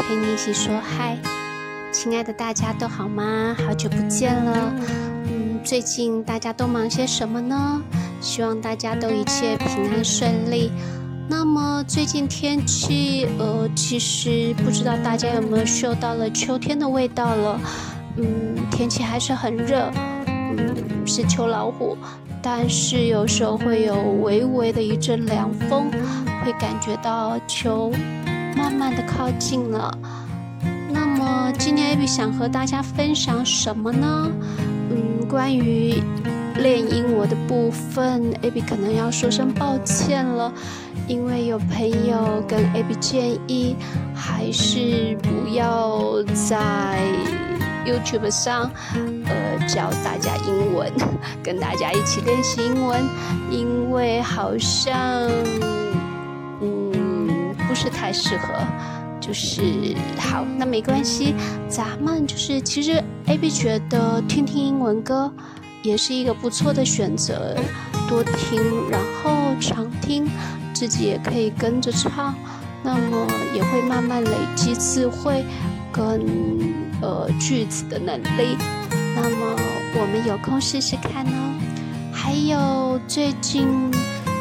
[0.00, 1.16] 陪你一起说嗨，
[1.92, 3.56] 亲爱的大家都好吗？
[3.66, 4.72] 好久不见了，
[5.28, 7.82] 嗯，最近大家都忙些什么呢？
[8.20, 10.70] 希望大家都一切平安顺利。
[11.28, 17.60] 那么最近天气，呃，其实不知道大家有没有嗅到了秋天的味道了？
[18.16, 19.90] 嗯，天气还是很热，
[20.26, 21.98] 嗯，是秋老虎，
[22.40, 25.90] 但是有时候会有微微的一阵凉风，
[26.44, 27.90] 会感觉到秋。
[28.56, 29.96] 慢慢的靠近了。
[30.90, 34.30] 那么今天 Abby 想和大家分享什么呢？
[34.90, 36.02] 嗯，关于
[36.56, 40.50] 练英文的部分，Abby 可能要说声抱歉了，
[41.06, 43.76] 因为有朋友跟 Abby 建议，
[44.14, 46.98] 还是不要在
[47.84, 48.70] YouTube 上，
[49.26, 50.90] 呃，教大家英文，
[51.44, 53.04] 跟大家一起练习英文，
[53.50, 55.28] 因为好像。
[57.76, 58.54] 不是太适合，
[59.20, 61.34] 就是好，那没关系，
[61.68, 65.30] 咱们就是其实 A B 觉得听听英文歌
[65.82, 67.54] 也是一个不错的选择，
[68.08, 68.58] 多听，
[68.90, 70.26] 然后常听，
[70.72, 72.34] 自己也可以跟着唱，
[72.82, 75.44] 那么也会慢慢累积词汇
[75.92, 76.24] 跟
[77.02, 78.56] 呃句子的能力，
[79.14, 79.54] 那么
[79.96, 81.52] 我们有空试试看哦。
[82.10, 83.68] 还有最近。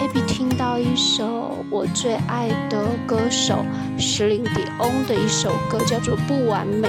[0.00, 3.64] Abby 听到一首我最爱的歌手
[3.98, 6.88] 石林迪翁的一首歌，叫做《不完美》。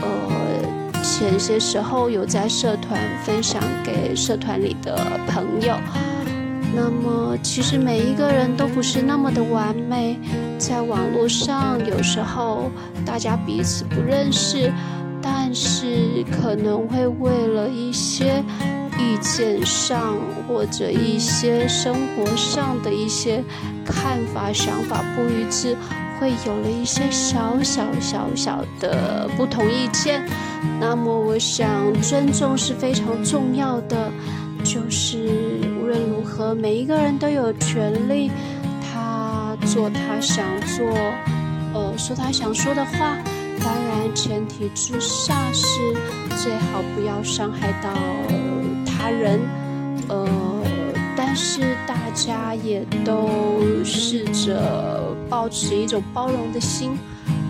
[0.00, 5.76] 呃，前些时候有在社团分享给社团里的朋友。
[6.74, 10.18] 那么，其实每一个人都不是那么的完美，
[10.58, 12.70] 在网络上有时候
[13.04, 14.72] 大家彼此不认识，
[15.20, 18.44] 但是可能会为了一些。
[18.98, 23.42] 意见上或者一些生活上的一些
[23.84, 25.76] 看法、想法不一致，
[26.18, 30.22] 会有了一些小小小小的不同意见。
[30.80, 34.10] 那么，我想尊重是非常重要的。
[34.64, 35.30] 就是
[35.80, 38.30] 无论如何，每一个人都有权利，
[38.82, 40.84] 他做他想做，
[41.72, 43.16] 呃，说他想说的话。
[43.60, 45.64] 当然，前提之下是
[46.36, 47.90] 最好不要伤害到。
[48.98, 49.38] 他人，
[50.08, 50.28] 呃，
[51.16, 53.30] 但是大家也都
[53.84, 56.98] 试着保持一种包容的心，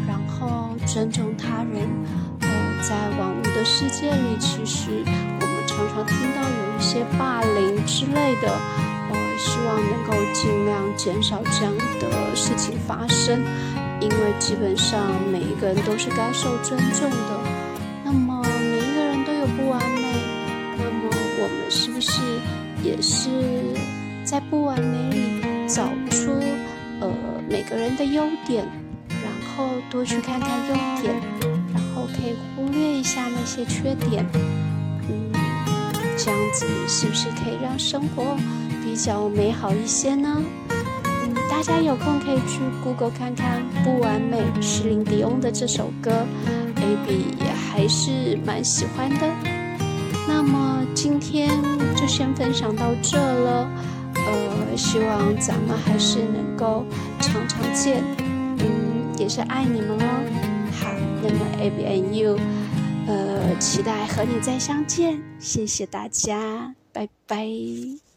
[0.07, 1.89] 然后尊重他人。
[2.41, 2.49] 呃，
[2.87, 8.53] 在网络的世界里，其实我们常常听到有一些霸凌之类的，
[9.11, 13.43] 呃，希望能够尽量减少这样的事情发生，
[14.01, 15.01] 因为基本上
[15.33, 17.48] 每一个人都是该受尊重的。
[21.49, 22.21] 我们是不是
[22.83, 23.29] 也是
[24.25, 26.33] 在不完美里找出
[27.01, 27.11] 呃
[27.49, 28.67] 每个人的优点，
[29.09, 31.15] 然后多去看看优点，
[31.73, 34.25] 然后可以忽略一下那些缺点，
[35.09, 35.33] 嗯，
[36.17, 38.37] 这样子是不是可以让生活
[38.85, 40.43] 比较美好一些呢？
[41.05, 46.11] 嗯，大家有空可以去 Google 看看《不完美》是林迪翁的这首歌
[46.77, 49.58] ，AB 也还是蛮喜欢的。
[50.29, 51.49] 那么今天
[51.97, 53.69] 就先分享到这了，
[54.15, 56.85] 呃，希望咱们还是能够
[57.19, 58.05] 常常见，
[58.59, 60.71] 嗯，也是爱你们哦。
[60.81, 62.39] 好，那么 A B N U，
[63.07, 68.08] 呃，期待和你再相见，谢谢大家，拜拜。